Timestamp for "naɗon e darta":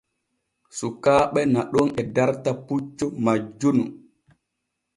1.53-2.51